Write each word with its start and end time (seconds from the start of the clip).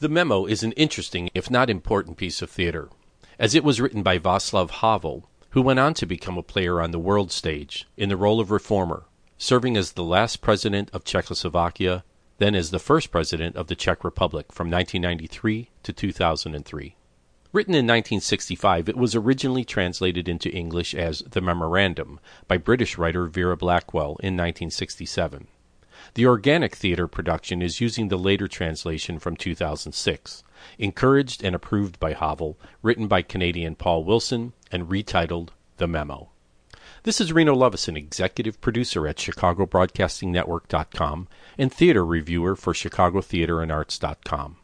The 0.00 0.08
Memo 0.08 0.46
is 0.46 0.62
an 0.62 0.72
interesting, 0.72 1.28
if 1.34 1.50
not 1.50 1.68
important, 1.68 2.16
piece 2.16 2.40
of 2.40 2.48
theater, 2.48 2.88
as 3.38 3.54
it 3.54 3.62
was 3.62 3.82
written 3.82 4.02
by 4.02 4.18
Václav 4.18 4.70
Havel, 4.70 5.28
who 5.50 5.60
went 5.60 5.78
on 5.78 5.92
to 5.92 6.06
become 6.06 6.38
a 6.38 6.42
player 6.42 6.80
on 6.80 6.90
the 6.90 6.98
world 6.98 7.30
stage 7.30 7.86
in 7.98 8.08
the 8.08 8.16
role 8.16 8.40
of 8.40 8.50
reformer, 8.50 9.04
serving 9.36 9.76
as 9.76 9.92
the 9.92 10.02
last 10.02 10.40
president 10.40 10.88
of 10.94 11.04
Czechoslovakia, 11.04 12.02
then 12.38 12.54
as 12.54 12.70
the 12.70 12.78
first 12.78 13.10
president 13.10 13.56
of 13.56 13.66
the 13.66 13.74
Czech 13.74 14.02
Republic 14.02 14.54
from 14.54 14.70
1993 14.70 15.68
to 15.82 15.92
2003. 15.92 16.96
Written 17.52 17.74
in 17.74 17.84
1965, 17.84 18.88
it 18.88 18.96
was 18.96 19.14
originally 19.14 19.66
translated 19.66 20.30
into 20.30 20.50
English 20.50 20.94
as 20.94 21.22
The 21.30 21.42
Memorandum 21.42 22.20
by 22.48 22.56
British 22.56 22.96
writer 22.96 23.26
Vera 23.26 23.54
Blackwell 23.58 24.16
in 24.22 24.32
1967. 24.34 25.48
The 26.14 26.26
organic 26.26 26.74
theater 26.74 27.06
production 27.06 27.62
is 27.62 27.80
using 27.80 28.08
the 28.08 28.16
later 28.16 28.48
translation 28.48 29.18
from 29.18 29.36
2006, 29.36 30.42
encouraged 30.78 31.44
and 31.44 31.54
approved 31.54 32.00
by 32.00 32.14
Havel, 32.14 32.58
written 32.82 33.06
by 33.06 33.20
Canadian 33.22 33.74
Paul 33.74 34.04
Wilson, 34.04 34.54
and 34.70 34.88
retitled 34.88 35.50
The 35.76 35.86
Memo. 35.86 36.30
This 37.02 37.20
is 37.20 37.32
Reno 37.32 37.54
Lovison, 37.54 37.96
executive 37.96 38.60
producer 38.60 39.06
at 39.06 39.16
ChicagoBroadcastingNetwork.com 39.16 41.28
and 41.56 41.72
theater 41.72 42.04
reviewer 42.04 42.54
for 42.56 42.74
ChicagoTheatreAndArts.com. 42.74 44.56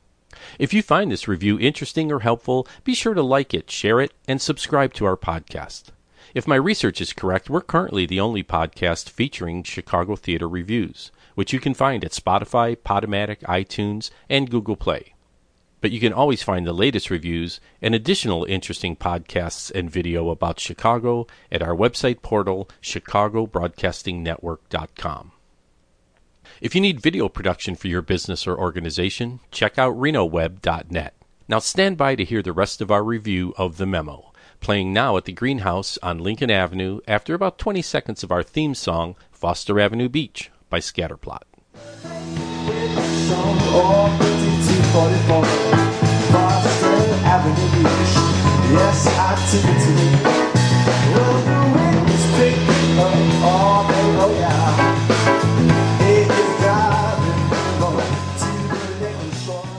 If 0.58 0.74
you 0.74 0.82
find 0.82 1.10
this 1.10 1.28
review 1.28 1.58
interesting 1.58 2.12
or 2.12 2.20
helpful, 2.20 2.68
be 2.84 2.92
sure 2.94 3.14
to 3.14 3.22
like 3.22 3.54
it, 3.54 3.70
share 3.70 4.00
it, 4.00 4.12
and 4.28 4.42
subscribe 4.42 4.92
to 4.94 5.04
our 5.06 5.16
podcast. 5.16 5.92
If 6.34 6.46
my 6.46 6.56
research 6.56 7.00
is 7.00 7.12
correct, 7.12 7.48
we're 7.48 7.60
currently 7.60 8.06
the 8.06 8.20
only 8.20 8.42
podcast 8.42 9.08
featuring 9.08 9.62
Chicago 9.62 10.16
theater 10.16 10.48
reviews, 10.48 11.12
which 11.34 11.52
you 11.52 11.60
can 11.60 11.74
find 11.74 12.04
at 12.04 12.12
Spotify, 12.12 12.76
Podomatic, 12.76 13.38
iTunes, 13.40 14.10
and 14.28 14.50
Google 14.50 14.76
Play. 14.76 15.14
But 15.80 15.92
you 15.92 16.00
can 16.00 16.12
always 16.12 16.42
find 16.42 16.66
the 16.66 16.72
latest 16.72 17.10
reviews 17.10 17.60
and 17.80 17.94
additional 17.94 18.44
interesting 18.44 18.96
podcasts 18.96 19.70
and 19.70 19.90
video 19.90 20.30
about 20.30 20.58
Chicago 20.58 21.26
at 21.52 21.62
our 21.62 21.76
website 21.76 22.22
portal, 22.22 22.68
chicagobroadcastingnetwork.com. 22.82 25.32
If 26.60 26.74
you 26.74 26.80
need 26.80 27.00
video 27.00 27.28
production 27.28 27.74
for 27.74 27.88
your 27.88 28.02
business 28.02 28.46
or 28.46 28.58
organization, 28.58 29.40
check 29.50 29.78
out 29.78 29.96
renoweb.net. 29.96 31.14
Now 31.48 31.60
stand 31.60 31.96
by 31.96 32.16
to 32.16 32.24
hear 32.24 32.42
the 32.42 32.52
rest 32.52 32.80
of 32.80 32.90
our 32.90 33.04
review 33.04 33.54
of 33.56 33.76
The 33.76 33.86
Memo, 33.86 34.25
playing 34.60 34.92
now 34.92 35.16
at 35.16 35.24
the 35.24 35.32
Greenhouse 35.32 35.98
on 36.02 36.18
Lincoln 36.18 36.50
Avenue 36.50 37.00
after 37.06 37.34
about 37.34 37.58
20 37.58 37.82
seconds 37.82 38.22
of 38.22 38.32
our 38.32 38.42
theme 38.42 38.74
song, 38.74 39.16
Foster 39.30 39.78
Avenue 39.80 40.08
Beach 40.08 40.50
by 40.70 40.80
Scatterplot. 40.80 41.42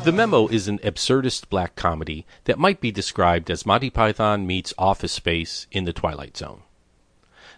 The 0.08 0.14
Memo 0.14 0.48
is 0.48 0.70
an 0.70 0.80
absurdist 0.86 1.50
black 1.50 1.76
comedy 1.76 2.26
that 2.46 2.58
might 2.58 2.80
be 2.80 2.94
described 2.94 3.52
as 3.52 3.66
Monty 3.66 3.90
Python 3.90 4.48
meets 4.48 4.74
Office 4.78 5.12
Space 5.12 5.68
in 5.70 5.84
the 5.84 5.92
Twilight 5.92 6.38
Zone. 6.38 6.62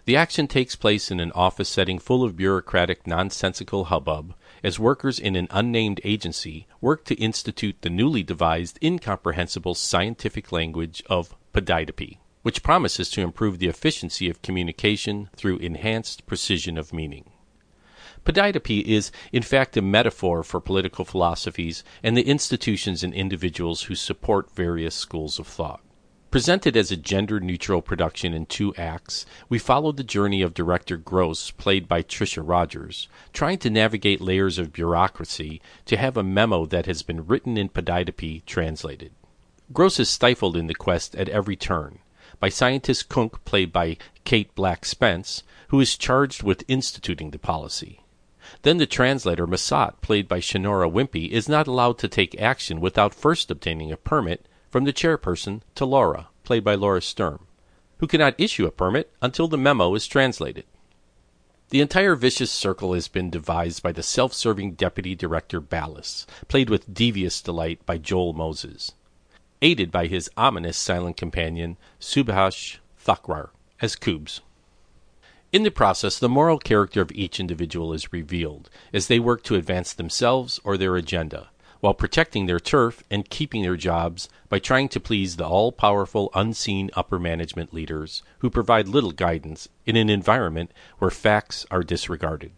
The 0.04 0.16
action 0.16 0.48
takes 0.48 0.74
place 0.74 1.12
in 1.12 1.20
an 1.20 1.30
office 1.30 1.68
setting 1.68 2.00
full 2.00 2.24
of 2.24 2.36
bureaucratic, 2.36 3.06
nonsensical 3.06 3.84
hubbub 3.84 4.34
as 4.64 4.80
workers 4.80 5.20
in 5.20 5.36
an 5.36 5.46
unnamed 5.52 6.00
agency 6.02 6.66
work 6.80 7.04
to 7.04 7.14
institute 7.22 7.76
the 7.82 7.88
newly 7.88 8.24
devised, 8.24 8.80
incomprehensible 8.82 9.76
scientific 9.76 10.50
language 10.50 11.04
of 11.06 11.36
Ptydepe, 11.54 12.18
which 12.42 12.64
promises 12.64 13.10
to 13.10 13.20
improve 13.20 13.60
the 13.60 13.68
efficiency 13.68 14.28
of 14.28 14.42
communication 14.42 15.30
through 15.36 15.58
enhanced 15.58 16.26
precision 16.26 16.76
of 16.76 16.92
meaning. 16.92 17.30
Ptydepe 18.30 18.82
is, 18.84 19.10
in 19.32 19.42
fact, 19.42 19.76
a 19.76 19.82
metaphor 19.82 20.44
for 20.44 20.60
political 20.60 21.04
philosophies 21.04 21.82
and 22.00 22.16
the 22.16 22.22
institutions 22.28 23.02
and 23.02 23.12
individuals 23.12 23.82
who 23.82 23.96
support 23.96 24.54
various 24.54 24.94
schools 24.94 25.40
of 25.40 25.48
thought. 25.48 25.80
Presented 26.30 26.76
as 26.76 26.92
a 26.92 26.96
gender 26.96 27.40
neutral 27.40 27.82
production 27.82 28.32
in 28.32 28.46
two 28.46 28.72
acts, 28.76 29.26
we 29.48 29.58
follow 29.58 29.90
the 29.90 30.04
journey 30.04 30.42
of 30.42 30.54
director 30.54 30.96
Gross, 30.96 31.50
played 31.50 31.88
by 31.88 32.02
Tricia 32.02 32.46
Rogers, 32.46 33.08
trying 33.32 33.58
to 33.58 33.68
navigate 33.68 34.20
layers 34.20 34.56
of 34.56 34.72
bureaucracy 34.72 35.60
to 35.86 35.96
have 35.96 36.16
a 36.16 36.22
memo 36.22 36.66
that 36.66 36.86
has 36.86 37.02
been 37.02 37.26
written 37.26 37.56
in 37.56 37.68
Ptydepe 37.68 38.44
translated. 38.46 39.10
Gross 39.72 39.98
is 39.98 40.08
stifled 40.08 40.56
in 40.56 40.68
the 40.68 40.74
quest 40.74 41.16
at 41.16 41.28
every 41.28 41.56
turn 41.56 41.98
by 42.38 42.48
scientist 42.48 43.08
Kunk, 43.08 43.44
played 43.44 43.72
by 43.72 43.96
Kate 44.24 44.54
Black 44.54 44.84
Spence, 44.84 45.42
who 45.68 45.80
is 45.80 45.96
charged 45.96 46.42
with 46.42 46.64
instituting 46.68 47.32
the 47.32 47.38
policy. 47.38 48.00
Then 48.62 48.78
the 48.78 48.86
translator 48.86 49.46
Masat, 49.46 50.00
played 50.00 50.28
by 50.28 50.40
Shinora 50.40 50.90
Wimpy, 50.90 51.30
is 51.30 51.48
not 51.48 51.66
allowed 51.66 51.98
to 51.98 52.08
take 52.08 52.40
action 52.40 52.80
without 52.80 53.14
first 53.14 53.50
obtaining 53.50 53.92
a 53.92 53.96
permit 53.96 54.46
from 54.70 54.84
the 54.84 54.92
chairperson 54.92 55.62
to 55.74 55.84
Laura, 55.84 56.28
played 56.44 56.64
by 56.64 56.74
Laura 56.74 57.02
Sturm, 57.02 57.46
who 57.98 58.06
cannot 58.06 58.38
issue 58.38 58.66
a 58.66 58.70
permit 58.70 59.12
until 59.20 59.48
the 59.48 59.58
memo 59.58 59.94
is 59.94 60.06
translated. 60.06 60.64
The 61.70 61.80
entire 61.80 62.16
vicious 62.16 62.50
circle 62.50 62.94
has 62.94 63.06
been 63.06 63.30
devised 63.30 63.82
by 63.82 63.92
the 63.92 64.02
self 64.02 64.32
serving 64.32 64.72
deputy 64.72 65.14
director 65.14 65.60
Ballas, 65.60 66.26
played 66.48 66.68
with 66.68 66.92
devious 66.92 67.40
delight 67.40 67.84
by 67.86 67.96
Joel 67.98 68.32
Moses, 68.32 68.92
aided 69.62 69.92
by 69.92 70.08
his 70.08 70.28
ominous 70.36 70.76
silent 70.76 71.16
companion 71.16 71.76
Subhash 72.00 72.78
Thakrar 72.98 73.50
as 73.80 73.94
Kubes. 73.94 74.40
In 75.52 75.64
the 75.64 75.72
process, 75.72 76.16
the 76.16 76.28
moral 76.28 76.58
character 76.58 77.00
of 77.00 77.10
each 77.10 77.40
individual 77.40 77.92
is 77.92 78.12
revealed 78.12 78.70
as 78.92 79.08
they 79.08 79.18
work 79.18 79.42
to 79.44 79.56
advance 79.56 79.92
themselves 79.92 80.60
or 80.62 80.76
their 80.76 80.94
agenda, 80.94 81.50
while 81.80 81.92
protecting 81.92 82.46
their 82.46 82.60
turf 82.60 83.02
and 83.10 83.28
keeping 83.28 83.62
their 83.62 83.76
jobs 83.76 84.28
by 84.48 84.60
trying 84.60 84.88
to 84.90 85.00
please 85.00 85.34
the 85.34 85.44
all 85.44 85.72
powerful 85.72 86.30
unseen 86.34 86.88
upper 86.94 87.18
management 87.18 87.74
leaders 87.74 88.22
who 88.38 88.48
provide 88.48 88.86
little 88.86 89.10
guidance 89.10 89.68
in 89.86 89.96
an 89.96 90.08
environment 90.08 90.70
where 91.00 91.10
facts 91.10 91.66
are 91.68 91.82
disregarded. 91.82 92.52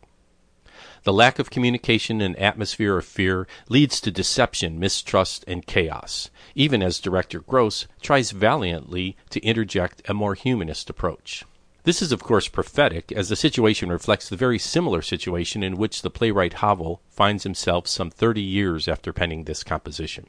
The 1.04 1.14
lack 1.14 1.38
of 1.38 1.48
communication 1.48 2.20
and 2.20 2.36
atmosphere 2.36 2.98
of 2.98 3.06
fear 3.06 3.46
leads 3.70 4.02
to 4.02 4.10
deception, 4.10 4.78
mistrust, 4.78 5.46
and 5.48 5.66
chaos, 5.66 6.28
even 6.54 6.82
as 6.82 7.00
Director 7.00 7.40
Gross 7.40 7.86
tries 8.02 8.32
valiantly 8.32 9.16
to 9.30 9.40
interject 9.40 10.02
a 10.10 10.12
more 10.12 10.34
humanist 10.34 10.90
approach. 10.90 11.44
This 11.84 12.00
is, 12.00 12.12
of 12.12 12.22
course, 12.22 12.46
prophetic, 12.46 13.10
as 13.10 13.28
the 13.28 13.34
situation 13.34 13.90
reflects 13.90 14.28
the 14.28 14.36
very 14.36 14.58
similar 14.58 15.02
situation 15.02 15.64
in 15.64 15.76
which 15.76 16.02
the 16.02 16.10
playwright 16.10 16.54
Havel 16.54 17.02
finds 17.10 17.42
himself 17.42 17.88
some 17.88 18.10
thirty 18.10 18.42
years 18.42 18.86
after 18.86 19.12
penning 19.12 19.44
this 19.44 19.64
composition. 19.64 20.28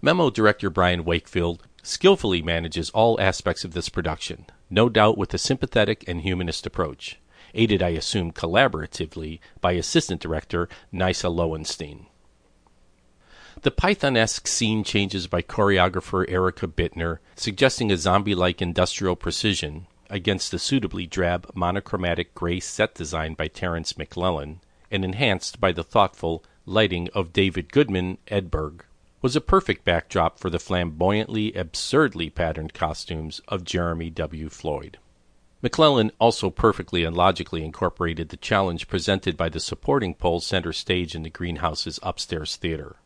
Memo 0.00 0.30
director 0.30 0.70
Brian 0.70 1.04
Wakefield 1.04 1.66
skillfully 1.82 2.40
manages 2.40 2.88
all 2.90 3.20
aspects 3.20 3.64
of 3.64 3.74
this 3.74 3.90
production, 3.90 4.46
no 4.70 4.88
doubt 4.88 5.18
with 5.18 5.34
a 5.34 5.38
sympathetic 5.38 6.04
and 6.08 6.22
humanist 6.22 6.64
approach, 6.66 7.20
aided, 7.54 7.82
I 7.82 7.90
assume, 7.90 8.32
collaboratively 8.32 9.40
by 9.60 9.72
assistant 9.72 10.22
director 10.22 10.70
Nisa 10.90 11.28
Lowenstein. 11.28 12.06
The 13.62 13.70
Python-esque 13.70 14.48
scene 14.48 14.82
changes 14.82 15.28
by 15.28 15.42
choreographer 15.42 16.28
Erica 16.28 16.66
Bittner, 16.66 17.18
suggesting 17.36 17.92
a 17.92 17.96
zombie-like 17.96 18.60
industrial 18.60 19.14
precision 19.14 19.86
against 20.10 20.50
the 20.50 20.58
suitably 20.58 21.06
drab 21.06 21.48
monochromatic 21.54 22.34
gray 22.34 22.58
set 22.58 22.92
design 22.92 23.34
by 23.34 23.46
Terence 23.46 23.96
McClellan, 23.96 24.62
and 24.90 25.04
enhanced 25.04 25.60
by 25.60 25.70
the 25.70 25.84
thoughtful 25.84 26.42
lighting 26.66 27.08
of 27.14 27.32
David 27.32 27.70
Goodman 27.70 28.18
Edberg, 28.26 28.80
was 29.20 29.36
a 29.36 29.40
perfect 29.40 29.84
backdrop 29.84 30.40
for 30.40 30.50
the 30.50 30.58
flamboyantly, 30.58 31.52
absurdly 31.52 32.30
patterned 32.30 32.74
costumes 32.74 33.40
of 33.46 33.62
Jeremy 33.62 34.10
W. 34.10 34.48
Floyd. 34.48 34.98
McClellan 35.62 36.10
also 36.18 36.50
perfectly 36.50 37.04
and 37.04 37.16
logically 37.16 37.64
incorporated 37.64 38.30
the 38.30 38.36
challenge 38.36 38.88
presented 38.88 39.36
by 39.36 39.48
the 39.48 39.60
supporting 39.60 40.14
pole 40.14 40.40
center 40.40 40.72
stage 40.72 41.14
in 41.14 41.22
the 41.22 41.30
greenhouse's 41.30 42.00
upstairs 42.02 42.56
theater. 42.56 42.96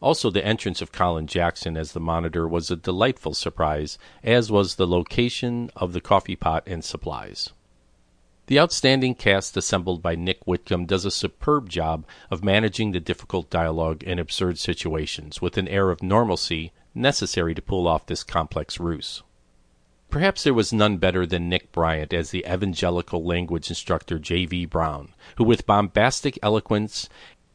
Also, 0.00 0.30
the 0.30 0.44
entrance 0.44 0.82
of 0.82 0.92
Colin 0.92 1.26
Jackson 1.26 1.76
as 1.76 1.92
the 1.92 2.00
monitor 2.00 2.46
was 2.46 2.70
a 2.70 2.76
delightful 2.76 3.34
surprise, 3.34 3.98
as 4.22 4.50
was 4.50 4.74
the 4.74 4.86
location 4.86 5.70
of 5.74 5.92
the 5.92 6.00
coffee 6.00 6.36
pot 6.36 6.62
and 6.66 6.84
supplies. 6.84 7.52
The 8.46 8.60
outstanding 8.60 9.16
cast 9.16 9.56
assembled 9.56 10.02
by 10.02 10.14
Nick 10.14 10.44
Whitcomb 10.44 10.86
does 10.86 11.04
a 11.04 11.10
superb 11.10 11.68
job 11.68 12.06
of 12.30 12.44
managing 12.44 12.92
the 12.92 13.00
difficult 13.00 13.50
dialogue 13.50 14.04
and 14.06 14.20
absurd 14.20 14.58
situations 14.58 15.42
with 15.42 15.58
an 15.58 15.66
air 15.66 15.90
of 15.90 16.02
normalcy 16.02 16.72
necessary 16.94 17.54
to 17.54 17.62
pull 17.62 17.88
off 17.88 18.06
this 18.06 18.22
complex 18.22 18.78
ruse. 18.78 19.22
Perhaps 20.08 20.44
there 20.44 20.54
was 20.54 20.72
none 20.72 20.98
better 20.98 21.26
than 21.26 21.48
Nick 21.48 21.72
Bryant 21.72 22.12
as 22.12 22.30
the 22.30 22.46
evangelical 22.48 23.24
language 23.24 23.68
instructor 23.68 24.20
J.V. 24.20 24.66
Brown, 24.66 25.12
who 25.36 25.44
with 25.44 25.66
bombastic 25.66 26.38
eloquence 26.40 27.08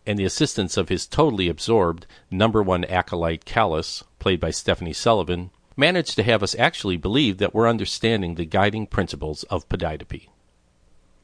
and 0.06 0.18
the 0.18 0.26
assistance 0.26 0.78
of 0.78 0.90
his 0.90 1.06
totally 1.06 1.48
absorbed 1.48 2.06
number 2.30 2.64
one 2.64 2.86
acolyte 2.86 3.46
Callus, 3.46 4.04
played 4.20 4.40
by 4.40 4.52
Stephanie 4.52 4.94
Sullivan, 4.94 5.52
managed 5.78 6.16
to 6.16 6.24
have 6.24 6.44
us 6.44 6.56
actually 6.58 6.98
believe 6.98 7.38
that 7.38 7.54
we're 7.54 7.70
understanding 7.70 8.36
the 8.36 8.46
guiding 8.46 8.88
principles 8.88 9.44
of 9.44 9.68
Ptydepe. 9.70 10.28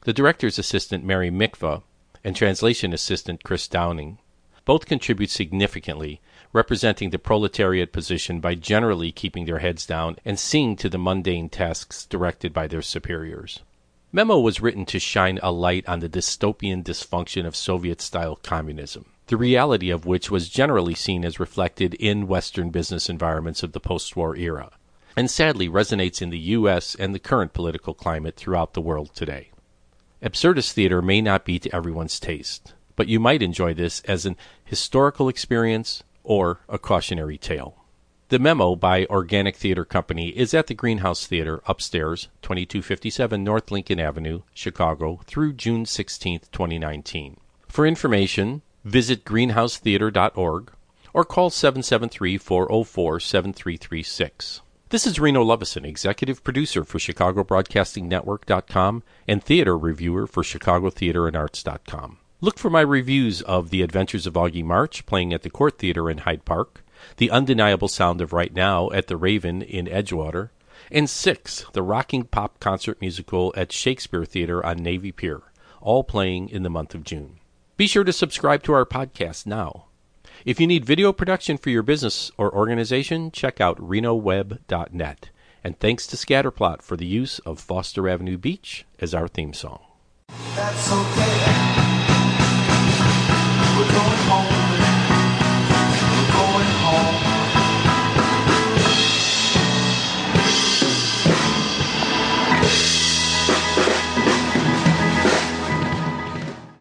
The 0.02 0.12
director's 0.12 0.58
assistant 0.58 1.04
Mary 1.04 1.30
Mikva 1.30 1.82
and 2.24 2.34
translation 2.34 2.92
assistant 2.92 3.44
Chris 3.44 3.68
Downing 3.68 4.18
both 4.64 4.84
contribute 4.84 5.30
significantly, 5.30 6.20
representing 6.52 7.08
the 7.08 7.18
proletariat 7.18 7.90
position 7.90 8.38
by 8.38 8.54
generally 8.54 9.10
keeping 9.10 9.46
their 9.46 9.60
heads 9.60 9.86
down 9.86 10.16
and 10.26 10.38
seeing 10.38 10.76
to 10.76 10.90
the 10.90 10.98
mundane 10.98 11.48
tasks 11.48 12.04
directed 12.04 12.52
by 12.52 12.66
their 12.66 12.82
superiors. 12.82 13.60
Memo 14.10 14.38
was 14.38 14.62
written 14.62 14.86
to 14.86 14.98
shine 14.98 15.38
a 15.42 15.52
light 15.52 15.86
on 15.86 16.00
the 16.00 16.08
dystopian 16.08 16.82
dysfunction 16.82 17.44
of 17.44 17.54
Soviet 17.54 18.00
style 18.00 18.36
communism, 18.36 19.04
the 19.26 19.36
reality 19.36 19.90
of 19.90 20.06
which 20.06 20.30
was 20.30 20.48
generally 20.48 20.94
seen 20.94 21.26
as 21.26 21.38
reflected 21.38 21.92
in 21.94 22.26
Western 22.26 22.70
business 22.70 23.10
environments 23.10 23.62
of 23.62 23.72
the 23.72 23.80
post 23.80 24.16
war 24.16 24.34
era, 24.34 24.70
and 25.14 25.30
sadly 25.30 25.68
resonates 25.68 26.22
in 26.22 26.30
the 26.30 26.38
U.S. 26.38 26.94
and 26.94 27.14
the 27.14 27.18
current 27.18 27.52
political 27.52 27.92
climate 27.92 28.34
throughout 28.34 28.72
the 28.72 28.80
world 28.80 29.14
today. 29.14 29.50
Absurdist 30.22 30.72
theater 30.72 31.02
may 31.02 31.20
not 31.20 31.44
be 31.44 31.58
to 31.58 31.74
everyone's 31.76 32.18
taste, 32.18 32.72
but 32.96 33.08
you 33.08 33.20
might 33.20 33.42
enjoy 33.42 33.74
this 33.74 34.00
as 34.06 34.24
an 34.24 34.36
historical 34.64 35.28
experience 35.28 36.02
or 36.24 36.60
a 36.66 36.78
cautionary 36.78 37.36
tale. 37.36 37.77
The 38.30 38.38
memo 38.38 38.76
by 38.76 39.06
Organic 39.06 39.56
Theater 39.56 39.86
Company 39.86 40.28
is 40.28 40.52
at 40.52 40.66
the 40.66 40.74
Greenhouse 40.74 41.26
Theater 41.26 41.62
upstairs, 41.66 42.28
2257 42.42 43.42
North 43.42 43.70
Lincoln 43.70 43.98
Avenue, 43.98 44.42
Chicago, 44.52 45.20
through 45.24 45.54
June 45.54 45.86
16, 45.86 46.40
2019. 46.52 47.38
For 47.68 47.86
information, 47.86 48.60
visit 48.84 49.24
greenhousetheater.org 49.24 50.72
or 51.14 51.24
call 51.24 51.48
773 51.48 52.36
404 52.36 53.18
7336. 53.18 54.60
This 54.90 55.06
is 55.06 55.18
Reno 55.18 55.42
Lovison, 55.42 55.86
executive 55.86 56.44
producer 56.44 56.84
for 56.84 56.98
ChicagoBroadcastingNetwork.com 56.98 59.02
and 59.26 59.42
theater 59.42 59.78
reviewer 59.78 60.26
for 60.26 60.42
ChicagoTheaterAndArts.com. 60.42 62.18
Look 62.42 62.58
for 62.58 62.68
my 62.68 62.82
reviews 62.82 63.40
of 63.40 63.70
The 63.70 63.80
Adventures 63.80 64.26
of 64.26 64.34
Augie 64.34 64.62
March, 64.62 65.06
playing 65.06 65.32
at 65.32 65.40
the 65.40 65.50
Court 65.50 65.78
Theater 65.78 66.10
in 66.10 66.18
Hyde 66.18 66.44
Park, 66.44 66.84
the 67.16 67.30
undeniable 67.30 67.88
sound 67.88 68.20
of 68.20 68.32
Right 68.32 68.52
Now 68.52 68.90
at 68.90 69.06
the 69.06 69.16
Raven 69.16 69.62
in 69.62 69.86
Edgewater, 69.86 70.50
and 70.90 71.08
6. 71.08 71.66
the 71.72 71.82
Rocking 71.82 72.24
Pop 72.24 72.60
Concert 72.60 73.00
Musical 73.00 73.52
at 73.56 73.72
Shakespeare 73.72 74.24
Theatre 74.24 74.64
on 74.64 74.78
Navy 74.78 75.12
Pier, 75.12 75.42
all 75.80 76.04
playing 76.04 76.48
in 76.48 76.62
the 76.62 76.70
month 76.70 76.94
of 76.94 77.04
June. 77.04 77.40
Be 77.76 77.86
sure 77.86 78.04
to 78.04 78.12
subscribe 78.12 78.62
to 78.64 78.72
our 78.72 78.84
podcast 78.84 79.46
now. 79.46 79.86
If 80.44 80.60
you 80.60 80.66
need 80.66 80.84
video 80.84 81.12
production 81.12 81.58
for 81.58 81.70
your 81.70 81.82
business 81.82 82.30
or 82.36 82.54
organization, 82.54 83.30
check 83.30 83.60
out 83.60 83.78
renoweb.net. 83.78 85.30
And 85.64 85.78
thanks 85.78 86.06
to 86.08 86.16
Scatterplot 86.16 86.82
for 86.82 86.96
the 86.96 87.06
use 87.06 87.40
of 87.40 87.58
Foster 87.60 88.08
Avenue 88.08 88.38
Beach 88.38 88.86
as 89.00 89.14
our 89.14 89.28
theme 89.28 89.52
song. 89.52 89.80